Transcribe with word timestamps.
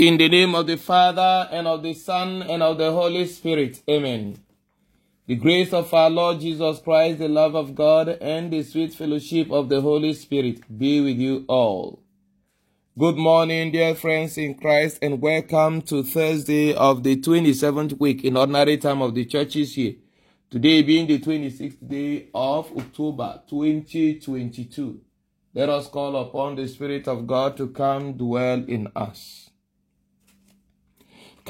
In 0.00 0.16
the 0.16 0.30
name 0.30 0.54
of 0.54 0.66
the 0.66 0.78
Father, 0.78 1.46
and 1.52 1.66
of 1.66 1.82
the 1.82 1.92
Son, 1.92 2.40
and 2.40 2.62
of 2.62 2.78
the 2.78 2.90
Holy 2.90 3.26
Spirit. 3.26 3.82
Amen. 3.86 4.42
The 5.26 5.34
grace 5.34 5.74
of 5.74 5.92
our 5.92 6.08
Lord 6.08 6.40
Jesus 6.40 6.78
Christ, 6.78 7.18
the 7.18 7.28
love 7.28 7.54
of 7.54 7.74
God, 7.74 8.08
and 8.08 8.50
the 8.50 8.62
sweet 8.62 8.94
fellowship 8.94 9.50
of 9.50 9.68
the 9.68 9.82
Holy 9.82 10.14
Spirit 10.14 10.62
be 10.78 11.02
with 11.02 11.18
you 11.18 11.44
all. 11.48 12.02
Good 12.98 13.16
morning, 13.16 13.72
dear 13.72 13.94
friends 13.94 14.38
in 14.38 14.54
Christ, 14.54 15.00
and 15.02 15.20
welcome 15.20 15.82
to 15.82 16.02
Thursday 16.02 16.72
of 16.72 17.02
the 17.02 17.16
27th 17.16 18.00
week 18.00 18.24
in 18.24 18.38
ordinary 18.38 18.78
time 18.78 19.02
of 19.02 19.14
the 19.14 19.26
churches 19.26 19.74
here. 19.74 19.96
Today 20.48 20.80
being 20.80 21.08
the 21.08 21.18
26th 21.18 21.86
day 21.86 22.28
of 22.34 22.74
October 22.74 23.42
2022. 23.50 24.98
Let 25.52 25.68
us 25.68 25.88
call 25.88 26.16
upon 26.16 26.56
the 26.56 26.68
Spirit 26.68 27.06
of 27.06 27.26
God 27.26 27.58
to 27.58 27.68
come 27.68 28.14
dwell 28.14 28.64
in 28.66 28.88
us. 28.96 29.49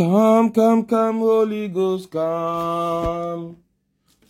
Come, 0.00 0.50
come, 0.52 0.86
come, 0.86 1.18
Holy 1.18 1.68
Ghost, 1.68 2.10
come. 2.10 3.58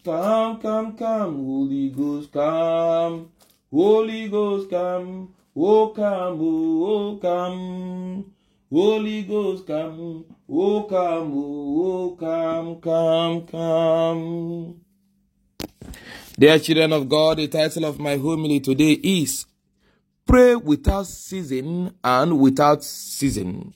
Come, 0.05 0.59
come, 0.61 0.97
come, 0.97 1.37
Holy 1.37 1.91
Ghost, 1.91 2.33
come. 2.33 3.31
Holy 3.71 4.29
Ghost, 4.29 4.69
come. 4.69 5.33
Oh, 5.55 5.87
come, 5.91 6.39
oh, 6.41 7.19
come. 7.23 8.33
Holy 8.69 9.23
Ghost, 9.23 9.65
come. 9.65 10.25
Oh, 10.49 10.83
come, 10.91 11.33
oh, 11.37 12.17
come, 12.19 12.81
come, 12.81 13.47
come. 13.47 14.81
Dear 16.37 16.59
children 16.59 16.93
of 16.95 17.09
God, 17.09 17.37
the 17.37 17.47
title 17.47 17.85
of 17.85 18.01
my 18.01 18.17
homily 18.17 18.59
today 18.59 18.95
is 18.95 19.47
Pray 20.27 20.57
without 20.57 21.07
ceasing 21.07 21.95
and 22.03 22.41
without 22.41 22.83
ceasing. 22.83 23.73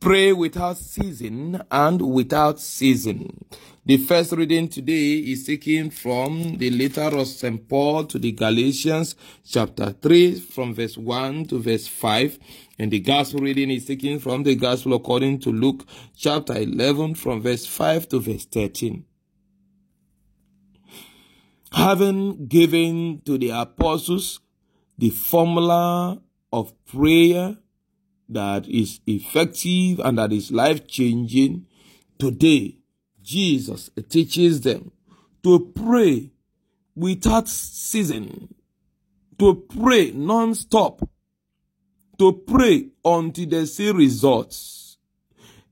Pray 0.00 0.32
without 0.32 0.78
ceasing 0.78 1.60
and 1.72 2.00
without 2.00 2.60
ceasing. 2.60 3.44
The 3.84 3.96
first 3.96 4.30
reading 4.30 4.68
today 4.68 5.14
is 5.14 5.44
taken 5.44 5.90
from 5.90 6.58
the 6.58 6.70
letter 6.70 7.16
of 7.16 7.26
St. 7.26 7.68
Paul 7.68 8.04
to 8.04 8.18
the 8.18 8.30
Galatians, 8.30 9.16
chapter 9.44 9.90
3, 9.90 10.38
from 10.38 10.74
verse 10.74 10.96
1 10.96 11.46
to 11.46 11.58
verse 11.58 11.88
5. 11.88 12.38
And 12.78 12.92
the 12.92 13.00
gospel 13.00 13.40
reading 13.40 13.72
is 13.72 13.86
taken 13.86 14.20
from 14.20 14.44
the 14.44 14.54
gospel 14.54 14.94
according 14.94 15.40
to 15.40 15.50
Luke, 15.50 15.84
chapter 16.16 16.56
11, 16.56 17.16
from 17.16 17.42
verse 17.42 17.66
5 17.66 18.08
to 18.10 18.20
verse 18.20 18.44
13. 18.44 19.04
Having 21.72 22.46
given 22.46 23.20
to 23.24 23.36
the 23.36 23.50
apostles 23.50 24.38
the 24.96 25.10
formula 25.10 26.22
of 26.52 26.72
prayer 26.86 27.56
that 28.28 28.68
is 28.68 29.00
effective 29.06 30.00
and 30.00 30.18
that 30.18 30.32
is 30.32 30.50
life 30.50 30.86
changing, 30.86 31.66
today. 32.18 32.76
Jesus 33.22 33.90
teaches 34.08 34.62
them 34.62 34.90
to 35.42 35.72
pray 35.74 36.30
without 36.94 37.48
ceasing, 37.48 38.54
to 39.38 39.54
pray 39.54 40.10
non-stop, 40.12 41.08
to 42.18 42.32
pray 42.32 42.88
until 43.04 43.46
they 43.46 43.64
see 43.66 43.90
results, 43.90 44.96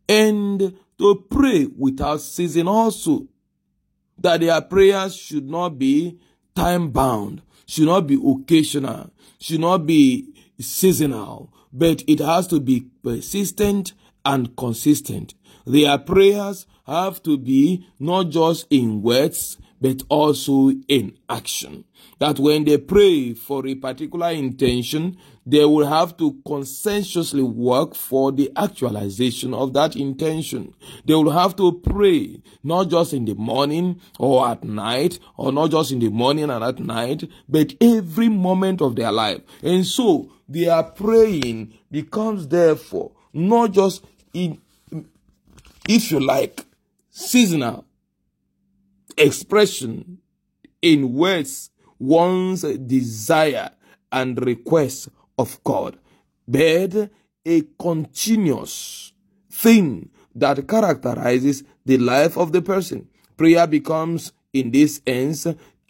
and 0.08 0.76
to 0.98 1.26
pray 1.30 1.66
without 1.76 2.20
ceasing 2.20 2.68
also, 2.68 3.26
that 4.18 4.40
their 4.40 4.60
prayers 4.60 5.16
should 5.16 5.48
not 5.48 5.78
be 5.78 6.18
time 6.54 6.90
bound, 6.90 7.42
should 7.66 7.86
not 7.86 8.06
be 8.06 8.20
occasional, 8.24 9.10
should 9.38 9.60
not 9.60 9.84
be 9.86 10.32
seasonal, 10.60 11.52
but 11.76 12.02
it 12.06 12.20
has 12.20 12.46
to 12.48 12.60
be 12.60 12.88
persistent 13.02 13.92
and 14.24 14.56
consistent. 14.56 15.34
Their 15.66 15.98
prayers 15.98 16.66
have 16.86 17.22
to 17.24 17.36
be 17.36 17.86
not 17.98 18.30
just 18.30 18.66
in 18.70 19.02
words, 19.02 19.58
but 19.80 20.02
also 20.08 20.70
in 20.88 21.18
action. 21.28 21.84
That 22.18 22.38
when 22.38 22.64
they 22.64 22.78
pray 22.78 23.34
for 23.34 23.66
a 23.66 23.74
particular 23.74 24.30
intention, 24.30 25.18
they 25.44 25.64
will 25.64 25.86
have 25.86 26.16
to 26.16 26.40
conscientiously 26.46 27.42
work 27.42 27.94
for 27.94 28.32
the 28.32 28.50
actualization 28.56 29.52
of 29.52 29.74
that 29.74 29.94
intention. 29.94 30.74
They 31.04 31.14
will 31.14 31.30
have 31.30 31.56
to 31.56 31.72
pray 31.72 32.42
not 32.64 32.88
just 32.88 33.12
in 33.12 33.26
the 33.26 33.34
morning 33.34 34.00
or 34.18 34.48
at 34.48 34.64
night, 34.64 35.18
or 35.36 35.52
not 35.52 35.70
just 35.70 35.92
in 35.92 35.98
the 35.98 36.08
morning 36.08 36.50
and 36.50 36.64
at 36.64 36.78
night, 36.78 37.28
but 37.48 37.74
every 37.80 38.28
moment 38.28 38.80
of 38.80 38.96
their 38.96 39.12
life. 39.12 39.42
And 39.62 39.86
so 39.86 40.32
their 40.48 40.82
praying 40.82 41.74
becomes 41.90 42.48
therefore 42.48 43.12
not 43.32 43.72
just 43.72 44.04
in, 44.32 44.58
if 45.88 46.10
you 46.10 46.20
like, 46.20 46.64
seasonal 47.10 47.84
expression 49.16 50.18
in 50.82 51.12
words 51.14 51.70
one's 51.98 52.62
desire 52.62 53.70
and 54.12 54.44
request 54.44 55.08
of 55.38 55.62
God, 55.64 55.98
but 56.46 57.10
a 57.44 57.62
continuous 57.78 59.12
thing 59.50 60.10
that 60.34 60.66
characterizes 60.68 61.64
the 61.84 61.98
life 61.98 62.36
of 62.36 62.52
the 62.52 62.62
person. 62.62 63.08
Prayer 63.36 63.66
becomes, 63.66 64.32
in 64.52 64.70
this 64.70 65.00
sense, 65.06 65.46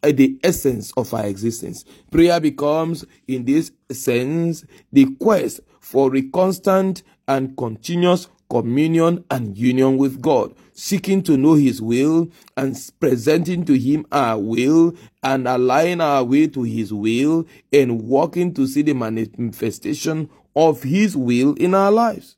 Uh, 0.06 0.12
the 0.12 0.38
essence 0.44 0.92
of 0.96 1.12
our 1.12 1.26
existence. 1.26 1.84
Prayer 2.12 2.38
becomes, 2.38 3.04
in 3.26 3.44
this 3.44 3.72
sense, 3.90 4.64
the 4.92 5.04
quest 5.16 5.58
for 5.80 6.14
a 6.14 6.22
constant 6.22 7.02
and 7.26 7.56
continuous 7.56 8.28
communion 8.48 9.24
and 9.32 9.58
union 9.58 9.98
with 9.98 10.22
God, 10.22 10.54
seeking 10.74 11.24
to 11.24 11.36
know 11.36 11.54
His 11.54 11.82
will 11.82 12.30
and 12.56 12.78
presenting 13.00 13.64
to 13.64 13.76
Him 13.76 14.06
our 14.12 14.38
will 14.38 14.94
and 15.24 15.48
aligning 15.48 16.00
our 16.00 16.22
way 16.22 16.46
to 16.46 16.62
His 16.62 16.92
will 16.92 17.44
and 17.72 18.02
working 18.02 18.54
to 18.54 18.68
see 18.68 18.82
the 18.82 18.94
manifestation 18.94 20.30
of 20.54 20.84
His 20.84 21.16
will 21.16 21.54
in 21.54 21.74
our 21.74 21.90
lives. 21.90 22.36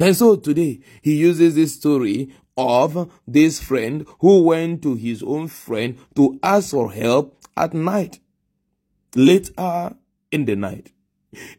And 0.00 0.16
so 0.16 0.36
today, 0.36 0.80
he 1.02 1.16
uses 1.16 1.54
this 1.54 1.74
story 1.74 2.34
of 2.56 3.10
this 3.26 3.62
friend 3.62 4.06
who 4.20 4.42
went 4.42 4.82
to 4.82 4.94
his 4.94 5.22
own 5.22 5.48
friend 5.48 5.98
to 6.16 6.38
ask 6.42 6.70
for 6.70 6.92
help 6.92 7.36
at 7.56 7.74
night, 7.74 8.20
late 9.14 9.50
hour 9.56 9.94
in 10.30 10.44
the 10.44 10.56
night. 10.56 10.92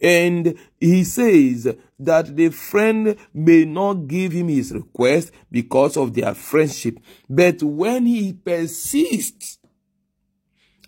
And 0.02 0.56
he 0.80 1.04
says 1.04 1.76
that 2.00 2.36
the 2.36 2.50
friend 2.50 3.16
may 3.34 3.66
not 3.66 4.08
give 4.08 4.32
him 4.32 4.48
his 4.48 4.72
request 4.72 5.32
because 5.52 5.98
of 5.98 6.14
their 6.14 6.36
friendship. 6.36 7.00
But 7.28 7.64
when 7.64 8.06
he 8.06 8.34
persists, 8.34 9.58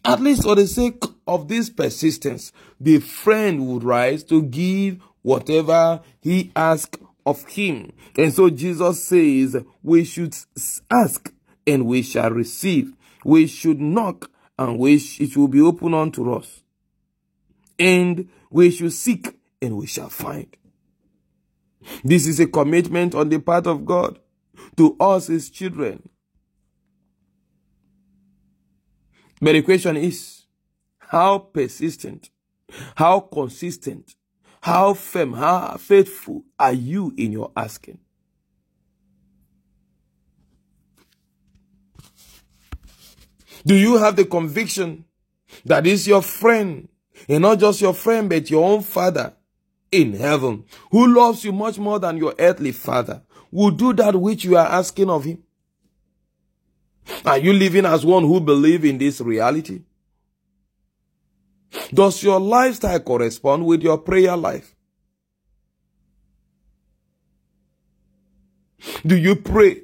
at 0.03 0.21
least 0.21 0.43
for 0.43 0.55
the 0.55 0.67
sake 0.67 1.03
of 1.25 1.47
this 1.47 1.71
persistence, 1.71 2.51
the 2.79 2.99
friend 2.99 3.67
would 3.67 3.83
rise 3.83 4.23
to 4.25 4.43
give 4.43 4.99
whatever 5.23 6.01
he 6.21 6.51
asks 6.55 6.99
of 7.25 7.45
him. 7.47 7.91
And 8.17 8.33
so 8.33 8.49
Jesus 8.49 9.03
says 9.03 9.57
we 9.81 10.03
should 10.03 10.35
ask 10.91 11.33
and 11.65 11.85
we 11.85 12.01
shall 12.01 12.29
receive. 12.29 12.93
We 13.23 13.47
should 13.47 13.79
knock 13.79 14.29
and 14.57 14.77
we 14.77 14.95
it 14.95 15.35
will 15.35 15.47
be 15.47 15.61
open 15.61 15.93
unto 15.93 16.31
us. 16.33 16.61
And 17.77 18.29
we 18.49 18.71
should 18.71 18.93
seek 18.93 19.37
and 19.61 19.77
we 19.77 19.87
shall 19.87 20.09
find. 20.09 20.55
This 22.03 22.25
is 22.25 22.39
a 22.39 22.47
commitment 22.47 23.13
on 23.15 23.29
the 23.29 23.39
part 23.39 23.67
of 23.67 23.85
God 23.85 24.19
to 24.77 24.95
us, 24.99 25.27
his 25.27 25.49
children. 25.49 26.09
But 29.41 29.53
the 29.53 29.61
question 29.61 29.97
is, 29.97 30.45
how 30.99 31.37
persistent, 31.39 32.29
how 32.95 33.19
consistent, 33.19 34.15
how 34.65 34.95
firm, 34.95 35.33
how 35.33 35.77
faithful 35.77 36.43
are 36.57 36.73
you 36.73 37.13
in 37.17 37.31
your 37.31 37.51
asking? 37.55 37.99
Do 43.63 43.75
you 43.75 43.97
have 43.97 44.15
the 44.15 44.25
conviction 44.25 45.05
that 45.65 45.85
is 45.85 46.07
your 46.07 46.23
friend 46.23 46.89
and 47.29 47.43
not 47.43 47.59
just 47.59 47.79
your 47.79 47.93
friend, 47.93 48.27
but 48.27 48.49
your 48.49 48.67
own 48.67 48.81
father 48.81 49.33
in 49.91 50.13
heaven, 50.13 50.63
who 50.89 51.13
loves 51.13 51.43
you 51.43 51.51
much 51.51 51.77
more 51.77 51.99
than 51.99 52.17
your 52.17 52.33
earthly 52.39 52.71
father, 52.71 53.21
will 53.51 53.69
do 53.69 53.93
that 53.93 54.19
which 54.19 54.45
you 54.45 54.57
are 54.57 54.65
asking 54.65 55.11
of 55.11 55.25
him. 55.25 55.43
Are 57.23 57.37
you 57.37 57.53
living 57.53 57.85
as 57.85 58.03
one 58.03 58.23
who 58.23 58.41
believe 58.41 58.83
in 58.83 58.97
this 58.97 59.21
reality? 59.21 59.83
Does 61.93 62.23
your 62.23 62.39
lifestyle 62.39 62.99
correspond 62.99 63.65
with 63.65 63.81
your 63.81 63.97
prayer 63.97 64.35
life? 64.35 64.75
Do 69.05 69.17
you 69.17 69.35
pray 69.35 69.83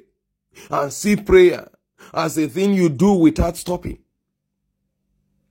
and 0.70 0.92
see 0.92 1.16
prayer 1.16 1.68
as 2.12 2.38
a 2.38 2.48
thing 2.48 2.74
you 2.74 2.88
do 2.88 3.12
without 3.14 3.56
stopping? 3.56 3.98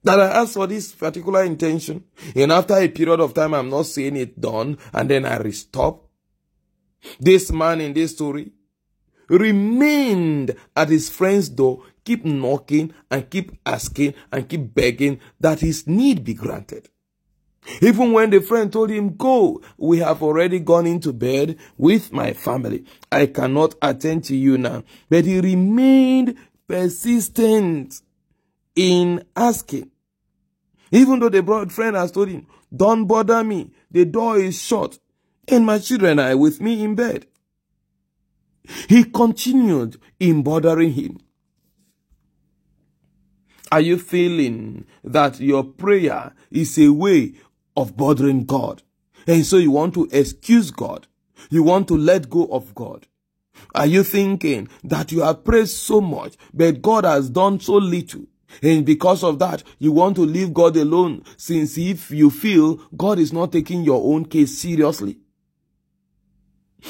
that 0.04 0.20
I 0.20 0.42
ask 0.42 0.54
for 0.54 0.68
this 0.68 0.92
particular 0.94 1.44
intention, 1.44 2.04
and 2.36 2.52
after 2.52 2.76
a 2.76 2.88
period 2.88 3.20
of 3.20 3.34
time, 3.34 3.54
I'm 3.54 3.70
not 3.70 3.86
seeing 3.86 4.16
it 4.16 4.40
done, 4.40 4.78
and 4.94 5.10
then 5.10 5.26
I 5.26 5.50
stop. 5.52 6.08
This 7.20 7.52
man 7.52 7.82
in 7.82 7.94
this 7.94 8.12
story 8.12 8.52
remained 9.38 10.56
at 10.76 10.90
his 10.90 11.10
friend's 11.10 11.50
door, 11.50 11.84
keep 12.04 12.26
knocking 12.26 12.94
and 13.10 13.30
keep 13.30 13.58
asking 13.66 14.14
and 14.32 14.48
keep 14.48 14.74
begging 14.74 15.20
that 15.40 15.62
his 15.62 15.88
need 15.88 16.24
be 16.24 16.34
granted. 16.34 16.90
Even 17.82 18.12
when 18.12 18.30
the 18.32 18.42
friend 18.42 18.72
told 18.72 18.90
him, 18.90 19.16
Go, 19.16 19.62
we 19.78 20.00
have 20.00 20.24
already 20.24 20.60
gone 20.60 20.88
into 20.88 21.14
bed 21.14 21.58
with 21.78 22.12
my 22.12 22.34
family. 22.34 22.86
I 23.12 23.28
cannot 23.28 23.76
attend 23.82 24.24
to 24.26 24.36
you 24.36 24.58
now. 24.58 24.84
But 25.10 25.26
he 25.26 25.40
remained 25.40 26.38
persistent 26.68 28.02
in 28.76 29.24
asking. 29.36 29.92
Even 30.92 31.20
though 31.20 31.30
the 31.30 31.44
broad 31.44 31.72
friend 31.72 31.96
has 31.96 32.12
told 32.12 32.30
him, 32.30 32.48
Don't 32.76 33.06
bother 33.06 33.44
me, 33.44 33.72
the 33.92 34.06
door 34.06 34.38
is 34.38 34.62
shut, 34.62 34.98
and 35.48 35.66
my 35.66 35.80
children 35.80 36.20
are 36.20 36.36
with 36.36 36.60
me 36.62 36.84
in 36.84 36.96
bed. 36.96 37.28
He 38.88 39.04
continued 39.04 40.00
in 40.20 40.44
bothering 40.44 40.94
him. 40.94 41.20
Are 43.72 43.82
you 43.82 43.98
feeling 43.98 44.86
that 45.04 45.40
your 45.40 45.64
prayer 45.64 46.34
is 46.52 46.78
a 46.78 46.90
way 46.90 47.34
of 47.78 47.96
bothering 47.96 48.46
God? 48.46 48.84
And 49.26 49.46
so 49.46 49.58
you 49.58 49.72
want 49.72 49.94
to 49.94 50.10
excuse 50.12 50.72
God. 50.72 51.08
You 51.50 51.64
want 51.64 51.88
to 51.88 51.98
let 51.98 52.30
go 52.30 52.46
of 52.48 52.76
God. 52.76 53.08
Are 53.74 53.86
you 53.86 54.04
thinking 54.04 54.68
that 54.84 55.12
you 55.12 55.22
have 55.22 55.44
prayed 55.44 55.70
so 55.70 56.02
much, 56.02 56.36
but 56.54 56.82
God 56.82 57.06
has 57.06 57.30
done 57.30 57.60
so 57.60 57.76
little? 57.76 58.26
And 58.62 58.86
because 58.86 59.24
of 59.24 59.40
that, 59.40 59.64
you 59.80 59.94
want 59.94 60.18
to 60.18 60.24
leave 60.24 60.54
God 60.54 60.76
alone, 60.76 61.24
since 61.38 61.78
if 61.78 62.12
you 62.12 62.30
feel 62.30 62.76
God 62.96 63.20
is 63.20 63.32
not 63.32 63.52
taking 63.54 63.84
your 63.84 64.14
own 64.14 64.26
case 64.26 64.58
seriously. 64.58 65.20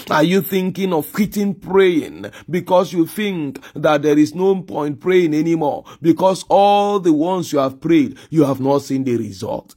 Are 0.09 0.23
you 0.23 0.41
thinking 0.41 0.93
of 0.93 1.11
quitting 1.11 1.55
praying 1.55 2.31
because 2.49 2.93
you 2.93 3.05
think 3.05 3.59
that 3.73 4.01
there 4.01 4.17
is 4.17 4.33
no 4.33 4.61
point 4.61 4.99
praying 4.99 5.33
anymore 5.33 5.85
because 6.01 6.43
all 6.49 6.99
the 6.99 7.13
ones 7.13 7.51
you 7.51 7.59
have 7.59 7.81
prayed, 7.81 8.17
you 8.29 8.43
have 8.45 8.59
not 8.59 8.79
seen 8.79 9.03
the 9.03 9.17
result? 9.17 9.75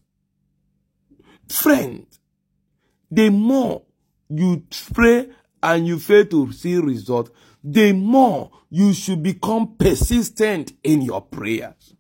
Friend, 1.49 2.07
the 3.11 3.31
more 3.31 3.83
you 4.29 4.65
pray 4.93 5.29
and 5.63 5.87
you 5.87 5.99
fail 5.99 6.27
to 6.27 6.53
see 6.53 6.77
result, 6.77 7.31
the 7.63 7.93
more 7.93 8.51
you 8.71 8.93
should 8.93 9.23
become 9.23 9.77
persistent 9.77 10.73
in 10.83 11.03
your 11.03 11.23
prayers. 11.23 11.95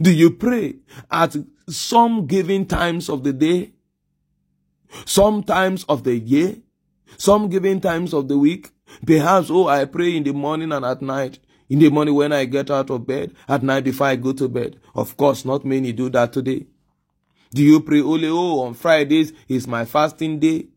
Do 0.00 0.12
you 0.12 0.30
pray 0.30 0.76
at 1.10 1.36
some 1.68 2.26
given 2.26 2.66
times 2.66 3.08
of 3.08 3.24
the 3.24 3.32
day, 3.32 3.72
some 5.04 5.42
times 5.42 5.84
of 5.88 6.04
the 6.04 6.18
year, 6.18 6.56
some 7.16 7.48
given 7.48 7.80
times 7.80 8.14
of 8.14 8.28
the 8.28 8.38
week? 8.38 8.70
Perhaps, 9.06 9.50
oh, 9.50 9.68
I 9.68 9.84
pray 9.84 10.16
in 10.16 10.24
the 10.24 10.32
morning 10.32 10.72
and 10.72 10.84
at 10.84 11.02
night. 11.02 11.38
In 11.68 11.78
the 11.80 11.90
morning 11.90 12.14
when 12.14 12.32
I 12.32 12.46
get 12.46 12.70
out 12.70 12.90
of 12.90 13.06
bed, 13.06 13.34
at 13.46 13.62
night 13.62 13.84
before 13.84 14.06
I 14.06 14.16
go 14.16 14.32
to 14.32 14.48
bed. 14.48 14.80
Of 14.94 15.18
course, 15.18 15.44
not 15.44 15.66
many 15.66 15.92
do 15.92 16.08
that 16.10 16.32
today. 16.32 16.66
Do 17.52 17.62
you 17.62 17.80
pray 17.80 18.00
only, 18.00 18.28
oh, 18.28 18.60
on 18.60 18.74
Fridays 18.74 19.32
is 19.48 19.66
my 19.66 19.84
fasting 19.84 20.38
day? 20.38 20.68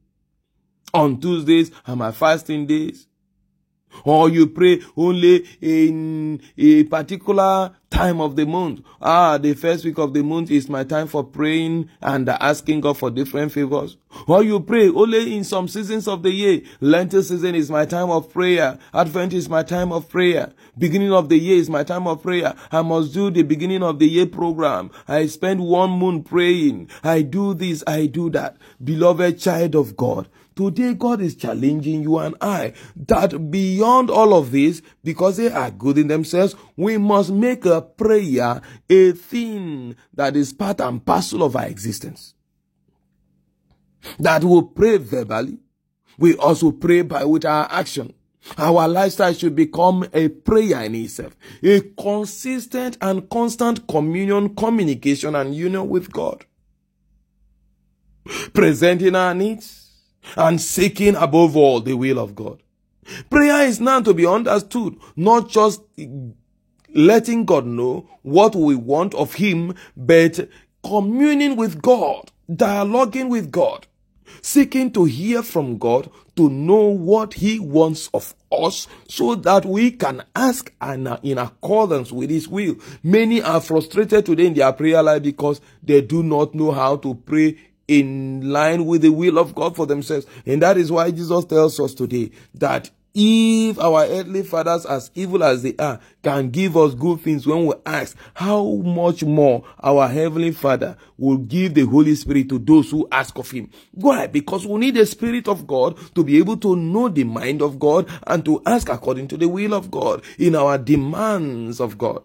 On 0.94 1.20
Tuesdays 1.20 1.72
are 1.88 1.96
my 1.96 2.12
fasting 2.12 2.66
days? 2.66 3.08
Or 4.04 4.30
you 4.30 4.48
pray 4.48 4.82
only 4.98 5.46
in 5.62 6.42
a 6.58 6.84
particular 6.84 7.72
time 7.92 8.22
of 8.22 8.36
the 8.38 8.46
month. 8.46 8.82
Ah, 9.02 9.38
the 9.38 9.54
first 9.54 9.84
week 9.84 9.98
of 10.00 10.14
the 10.14 10.24
month 10.24 10.50
is 10.50 10.70
my 10.70 10.84
time 10.84 11.08
for 11.08 11.24
praying 11.24 11.90
and 12.02 12.28
asking 12.30 12.82
God 12.82 12.98
for 12.98 13.12
different 13.12 13.52
favors. 13.52 13.98
Or 14.28 14.44
you 14.44 14.60
pray 14.62 14.90
only 14.90 15.36
in 15.36 15.44
some 15.44 15.68
seasons 15.68 16.08
of 16.08 16.24
the 16.24 16.32
year. 16.32 16.62
Lenten 16.80 17.22
season 17.22 17.54
is 17.54 17.70
my 17.70 17.86
time 17.86 18.10
of 18.10 18.32
prayer. 18.32 18.80
Advent 18.94 19.34
is 19.34 19.50
my 19.50 19.62
time 19.64 19.92
of 19.92 20.10
prayer. 20.10 20.54
Beginning 20.78 21.12
of 21.12 21.30
the 21.30 21.38
year 21.38 21.58
is 21.58 21.70
my 21.70 21.84
time 21.84 22.08
of 22.08 22.24
prayer. 22.24 22.56
I 22.72 22.82
must 22.82 23.14
do 23.14 23.30
the 23.30 23.44
beginning 23.44 23.84
of 23.84 24.00
the 24.00 24.08
year 24.08 24.26
program. 24.26 24.90
I 25.08 25.26
spend 25.28 25.62
one 25.62 25.92
month 25.92 26.28
praying. 26.28 26.90
I 27.04 27.22
do 27.22 27.54
this, 27.54 27.84
I 27.86 28.06
do 28.06 28.30
that. 28.32 28.58
Beloved 28.84 29.40
child 29.40 29.76
of 29.76 29.98
God, 29.98 30.28
Today, 30.56 30.94
God 30.94 31.22
is 31.22 31.36
challenging 31.36 32.02
you 32.02 32.18
and 32.18 32.36
I 32.42 32.74
that 33.08 33.52
beyond 33.52 34.10
all 34.10 34.34
of 34.34 34.52
this, 34.52 34.82
because 35.04 35.38
they 35.38 35.50
are 35.52 35.72
good 35.72 35.98
in 35.98 36.08
themselves, 36.08 36.56
we 36.76 36.98
must 36.98 37.32
make 37.32 37.66
a 37.66 37.82
prayer 37.82 38.62
a 38.90 39.12
thing 39.14 39.96
that 40.14 40.36
is 40.36 40.52
part 40.52 40.82
and 40.82 41.06
parcel 41.06 41.44
of 41.44 41.56
our 41.56 41.68
existence. 41.68 42.34
That 44.20 44.44
we 44.44 44.62
pray 44.76 44.98
verbally, 44.98 45.60
we 46.18 46.36
also 46.36 46.72
pray 46.72 47.04
by 47.04 47.24
with 47.24 47.46
our 47.46 47.68
action. 47.72 48.14
Our 48.58 48.88
lifestyle 48.88 49.34
should 49.34 49.56
become 49.56 50.08
a 50.14 50.28
prayer 50.28 50.84
in 50.84 50.96
itself, 50.96 51.36
a 51.62 51.80
consistent 51.82 52.98
and 53.00 53.30
constant 53.30 53.88
communion, 53.88 54.56
communication, 54.56 55.36
and 55.36 55.56
union 55.56 55.88
with 55.88 56.12
God. 56.12 56.46
Presenting 58.54 59.16
our 59.16 59.36
needs, 59.36 59.91
and 60.36 60.62
seeking 60.62 61.16
above 61.16 61.56
all 61.56 61.80
the 61.82 61.94
will 61.94 62.20
of 62.20 62.36
God. 62.36 62.62
Prayer 63.30 63.68
is 63.68 63.80
now 63.80 64.02
to 64.02 64.14
be 64.14 64.26
understood, 64.26 64.96
not 65.16 65.50
just 65.50 65.82
letting 66.94 67.46
God 67.46 67.66
know 67.66 68.10
what 68.22 68.56
we 68.56 68.76
want 68.76 69.14
of 69.16 69.36
Him, 69.36 69.76
but 69.98 70.48
communing 70.84 71.56
with 71.56 71.82
God, 71.82 72.32
dialoguing 72.50 73.30
with 73.30 73.52
God, 73.52 73.88
seeking 74.42 74.92
to 74.92 75.06
hear 75.06 75.42
from 75.44 75.78
God, 75.78 76.10
to 76.36 76.50
know 76.50 76.86
what 76.86 77.34
He 77.36 77.60
wants 77.60 78.10
of 78.14 78.34
us, 78.52 78.88
so 79.08 79.36
that 79.36 79.66
we 79.66 79.92
can 79.92 80.24
ask 80.36 80.74
and 80.80 81.20
in 81.24 81.38
accordance 81.38 82.12
with 82.12 82.30
His 82.30 82.48
will. 82.48 82.76
Many 83.04 83.42
are 83.42 83.62
frustrated 83.62 84.26
today 84.26 84.48
in 84.48 84.54
their 84.54 84.74
prayer 84.74 85.04
life 85.04 85.24
because 85.24 85.60
they 85.84 86.02
do 86.02 86.24
not 86.24 86.56
know 86.56 86.72
how 86.72 86.98
to 86.98 87.16
pray 87.16 87.58
in 87.92 88.50
line 88.50 88.86
with 88.86 89.02
the 89.02 89.10
will 89.10 89.38
of 89.38 89.54
God 89.54 89.76
for 89.76 89.86
themselves. 89.86 90.26
And 90.46 90.62
that 90.62 90.78
is 90.78 90.90
why 90.90 91.12
Jesus 91.12 91.44
tells 91.44 91.78
us 91.78 91.94
today 91.94 92.32
that 92.56 92.90
if 93.14 93.78
our 93.78 94.06
earthly 94.06 94.44
fathers, 94.44 94.86
as 94.86 95.12
evil 95.14 95.44
as 95.44 95.62
they 95.64 95.76
are, 95.76 96.00
can 96.24 96.50
give 96.50 96.78
us 96.78 96.94
good 96.94 97.20
things 97.20 97.46
when 97.46 97.66
we 97.66 97.74
ask, 97.86 98.16
how 98.34 98.64
much 98.64 99.26
more 99.26 99.66
our 99.82 100.08
heavenly 100.08 100.52
Father 100.52 100.96
will 101.18 101.36
give 101.36 101.74
the 101.74 101.86
Holy 101.86 102.16
Spirit 102.16 102.48
to 102.48 102.60
those 102.60 102.90
who 102.90 103.06
ask 103.12 103.38
of 103.38 103.52
Him? 103.52 103.70
Why? 103.92 104.28
Because 104.28 104.66
we 104.66 104.80
need 104.80 104.96
the 104.96 105.06
Spirit 105.06 105.50
of 105.50 105.68
God 105.68 105.98
to 106.16 106.24
be 106.24 106.38
able 106.38 106.56
to 106.58 106.78
know 106.78 107.10
the 107.10 107.26
mind 107.26 107.62
of 107.62 107.78
God 107.78 108.08
and 108.26 108.46
to 108.46 108.62
ask 108.66 108.88
according 108.88 109.28
to 109.28 109.36
the 109.36 109.50
will 109.50 109.74
of 109.74 109.92
God 109.92 110.24
in 110.40 110.56
our 110.56 110.78
demands 110.78 111.82
of 111.82 111.98
God. 111.98 112.24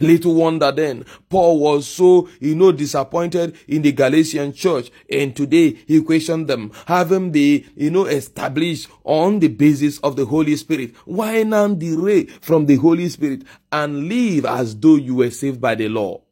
Little 0.00 0.34
wonder 0.34 0.72
then, 0.72 1.04
Paul 1.28 1.58
was 1.58 1.86
so, 1.86 2.28
you 2.40 2.54
know, 2.54 2.72
disappointed 2.72 3.56
in 3.68 3.82
the 3.82 3.92
Galatian 3.92 4.52
church. 4.52 4.90
And 5.10 5.34
today 5.34 5.78
he 5.86 6.02
questioned 6.02 6.48
them, 6.48 6.72
having 6.86 7.30
been, 7.30 7.64
you 7.76 7.90
know, 7.90 8.06
established 8.06 8.88
on 9.04 9.40
the 9.40 9.48
basis 9.48 9.98
of 9.98 10.16
the 10.16 10.26
Holy 10.26 10.56
Spirit. 10.56 10.94
Why 11.04 11.42
now 11.42 11.68
derail 11.68 12.26
from 12.40 12.66
the 12.66 12.76
Holy 12.76 13.08
Spirit 13.08 13.44
and 13.72 14.08
live 14.08 14.44
as 14.44 14.78
though 14.78 14.96
you 14.96 15.16
were 15.16 15.30
saved 15.30 15.60
by 15.60 15.74
the 15.74 15.88
law? 15.88 16.22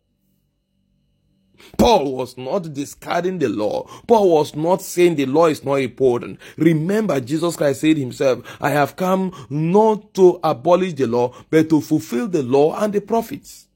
Paul 1.77 2.15
was 2.15 2.37
not 2.37 2.73
discarding 2.73 3.39
the 3.39 3.49
law. 3.49 3.89
Paul 4.07 4.31
was 4.31 4.55
not 4.55 4.83
saying 4.83 5.17
the 5.17 5.27
law 5.27 5.47
is 5.47 5.65
not 5.65 5.77
important. 5.77 6.39
Remember, 6.57 7.21
Jesus 7.21 7.57
Christ 7.57 7.81
said 7.81 7.97
himself, 7.97 8.45
I 8.61 8.71
have 8.71 8.97
come 8.97 9.33
not 9.51 10.15
to 10.15 10.41
abolish 10.43 10.95
the 10.95 11.07
law, 11.07 11.35
but 11.51 11.69
to 11.71 11.81
fulfill 11.81 12.29
the 12.29 12.43
law 12.43 12.77
and 12.81 12.93
the 12.93 13.01
prophets. 13.01 13.67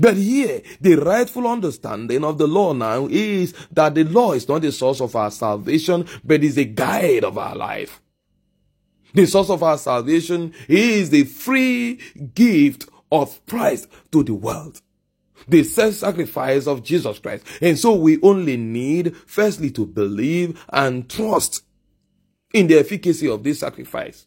But 0.00 0.16
here, 0.16 0.62
the 0.80 0.96
rightful 0.96 1.46
understanding 1.46 2.24
of 2.24 2.38
the 2.38 2.46
law 2.46 2.72
now 2.72 3.06
is 3.08 3.54
that 3.72 3.94
the 3.94 4.04
law 4.04 4.32
is 4.32 4.48
not 4.48 4.62
the 4.62 4.72
source 4.72 5.00
of 5.00 5.14
our 5.14 5.30
salvation, 5.30 6.06
but 6.24 6.42
is 6.42 6.58
a 6.58 6.64
guide 6.64 7.24
of 7.24 7.38
our 7.38 7.54
life. 7.54 8.00
The 9.14 9.26
source 9.26 9.48
of 9.48 9.62
our 9.62 9.78
salvation 9.78 10.52
is 10.68 11.10
the 11.10 11.24
free 11.24 12.00
gift 12.34 12.88
of 13.12 13.40
Christ 13.46 13.88
to 14.10 14.24
the 14.24 14.34
world 14.34 14.82
the 15.48 15.64
self-sacrifice 15.64 16.66
of 16.66 16.82
Jesus 16.82 17.18
Christ. 17.18 17.44
And 17.60 17.78
so 17.78 17.94
we 17.94 18.20
only 18.22 18.56
need 18.56 19.16
firstly 19.26 19.70
to 19.72 19.86
believe 19.86 20.64
and 20.72 21.08
trust 21.08 21.62
in 22.52 22.66
the 22.66 22.78
efficacy 22.78 23.28
of 23.28 23.42
this 23.42 23.60
sacrifice. 23.60 24.26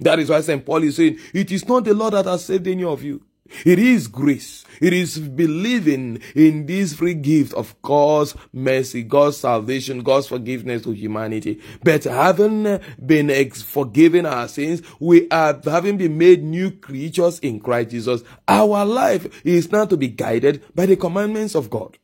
That 0.00 0.18
is 0.18 0.28
why 0.28 0.40
St. 0.40 0.64
Paul 0.64 0.82
is 0.82 0.96
saying, 0.96 1.18
it 1.32 1.52
is 1.52 1.66
not 1.66 1.84
the 1.84 1.94
Lord 1.94 2.14
that 2.14 2.26
has 2.26 2.44
saved 2.44 2.66
any 2.66 2.84
of 2.84 3.02
you. 3.02 3.22
It 3.64 3.78
is 3.78 4.08
grace. 4.08 4.64
It 4.80 4.92
is 4.92 5.18
believing 5.18 6.20
in 6.34 6.66
this 6.66 6.94
free 6.94 7.14
gift 7.14 7.54
of 7.54 7.74
God's 7.82 8.34
mercy, 8.52 9.02
God's 9.02 9.38
salvation, 9.38 10.02
God's 10.02 10.28
forgiveness 10.28 10.82
to 10.82 10.92
humanity. 10.92 11.60
But 11.82 12.04
having 12.04 12.80
been 13.04 13.50
forgiven 13.50 14.26
our 14.26 14.48
sins, 14.48 14.82
we 15.00 15.28
are 15.30 15.60
having 15.64 15.96
been 15.96 16.18
made 16.18 16.42
new 16.42 16.70
creatures 16.70 17.38
in 17.40 17.60
Christ 17.60 17.90
Jesus. 17.90 18.22
Our 18.46 18.84
life 18.84 19.44
is 19.44 19.72
now 19.72 19.86
to 19.86 19.96
be 19.96 20.08
guided 20.08 20.62
by 20.74 20.86
the 20.86 20.96
commandments 20.96 21.54
of 21.54 21.70
God. 21.70 21.98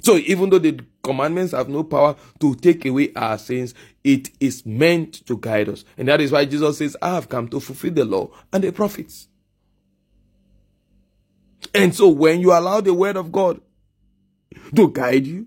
So 0.00 0.16
even 0.16 0.50
though 0.50 0.58
the 0.58 0.80
commandments 1.02 1.52
have 1.52 1.68
no 1.68 1.84
power 1.84 2.16
to 2.40 2.56
take 2.56 2.84
away 2.86 3.12
our 3.14 3.38
sins, 3.38 3.72
it 4.02 4.30
is 4.40 4.66
meant 4.66 5.24
to 5.26 5.36
guide 5.36 5.68
us. 5.68 5.84
And 5.96 6.08
that 6.08 6.20
is 6.20 6.32
why 6.32 6.44
Jesus 6.44 6.78
says, 6.78 6.96
I 7.00 7.14
have 7.14 7.28
come 7.28 7.48
to 7.50 7.60
fulfill 7.60 7.92
the 7.92 8.04
law 8.04 8.30
and 8.52 8.64
the 8.64 8.72
prophets. 8.72 9.28
And 11.74 11.94
so 11.94 12.08
when 12.08 12.40
you 12.40 12.52
allow 12.52 12.80
the 12.80 12.94
word 12.94 13.16
of 13.16 13.32
God 13.32 13.60
to 14.74 14.90
guide 14.90 15.26
you, 15.26 15.46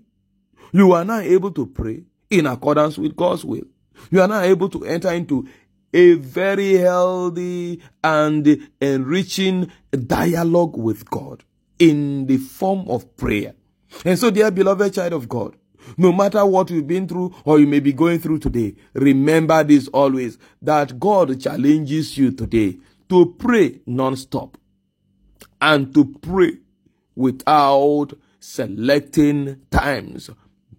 you 0.72 0.92
are 0.92 1.04
now 1.04 1.20
able 1.20 1.50
to 1.52 1.66
pray 1.66 2.04
in 2.30 2.46
accordance 2.46 2.98
with 2.98 3.16
God's 3.16 3.44
will. 3.44 3.64
You 4.10 4.20
are 4.20 4.28
now 4.28 4.42
able 4.42 4.68
to 4.70 4.84
enter 4.84 5.12
into 5.12 5.48
a 5.92 6.14
very 6.14 6.74
healthy 6.74 7.80
and 8.02 8.68
enriching 8.80 9.70
dialogue 10.06 10.76
with 10.76 11.08
God 11.08 11.44
in 11.78 12.26
the 12.26 12.36
form 12.36 12.88
of 12.88 13.16
prayer. 13.16 13.54
And 14.04 14.18
so, 14.18 14.30
dear 14.30 14.50
beloved 14.50 14.94
child 14.94 15.12
of 15.12 15.28
God, 15.28 15.56
no 15.96 16.12
matter 16.12 16.44
what 16.44 16.70
you've 16.70 16.86
been 16.86 17.06
through 17.06 17.34
or 17.44 17.58
you 17.58 17.66
may 17.66 17.80
be 17.80 17.92
going 17.92 18.18
through 18.18 18.40
today, 18.40 18.74
remember 18.92 19.62
this 19.62 19.88
always 19.88 20.38
that 20.60 20.98
God 20.98 21.40
challenges 21.40 22.18
you 22.18 22.32
today 22.32 22.78
to 23.08 23.34
pray 23.38 23.80
non-stop 23.86 24.58
and 25.60 25.94
to 25.94 26.04
pray 26.20 26.58
without 27.14 28.08
selecting 28.40 29.60
times, 29.70 30.30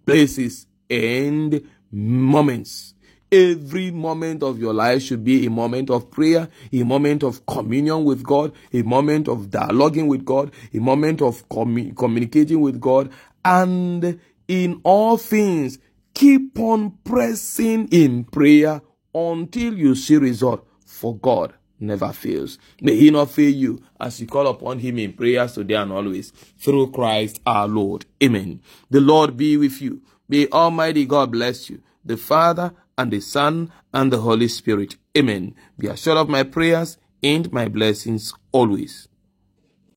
places, 0.06 0.66
and 0.88 1.68
moments. 1.90 2.94
Every 3.30 3.90
moment 3.90 4.42
of 4.42 4.58
your 4.58 4.72
life 4.72 5.02
should 5.02 5.22
be 5.22 5.44
a 5.44 5.50
moment 5.50 5.90
of 5.90 6.10
prayer, 6.10 6.48
a 6.72 6.82
moment 6.82 7.22
of 7.22 7.44
communion 7.44 8.04
with 8.04 8.22
God, 8.22 8.52
a 8.72 8.80
moment 8.82 9.28
of 9.28 9.50
dialoguing 9.50 10.06
with 10.08 10.24
God, 10.24 10.50
a 10.72 10.78
moment 10.78 11.20
of 11.20 11.46
commu- 11.50 11.94
communicating 11.94 12.62
with 12.62 12.80
God, 12.80 13.10
and 13.44 14.18
in 14.46 14.80
all 14.82 15.18
things, 15.18 15.78
keep 16.14 16.58
on 16.58 16.96
pressing 17.04 17.88
in 17.88 18.24
prayer 18.24 18.80
until 19.14 19.74
you 19.74 19.94
see 19.94 20.16
result 20.16 20.66
for 20.86 21.14
God 21.18 21.52
never 21.80 22.12
fails. 22.12 22.58
May 22.80 22.96
he 22.96 23.10
not 23.10 23.30
fail 23.30 23.50
you 23.52 23.82
as 24.00 24.20
you 24.20 24.26
call 24.26 24.46
upon 24.46 24.78
him 24.78 24.98
in 24.98 25.12
prayers 25.12 25.54
today 25.54 25.74
and 25.74 25.92
always 25.92 26.30
through 26.58 26.92
Christ 26.92 27.40
our 27.46 27.68
Lord. 27.68 28.06
Amen. 28.22 28.60
The 28.90 29.00
Lord 29.00 29.36
be 29.36 29.56
with 29.56 29.80
you. 29.80 30.02
May 30.28 30.46
Almighty 30.48 31.06
God 31.06 31.32
bless 31.32 31.70
you, 31.70 31.80
the 32.04 32.16
Father 32.16 32.72
and 32.96 33.10
the 33.10 33.20
Son 33.20 33.72
and 33.92 34.12
the 34.12 34.18
Holy 34.20 34.48
Spirit. 34.48 34.96
Amen. 35.16 35.54
Be 35.78 35.88
assured 35.88 36.18
of 36.18 36.28
my 36.28 36.42
prayers 36.42 36.98
and 37.22 37.50
my 37.52 37.68
blessings 37.68 38.34
always. 38.52 39.07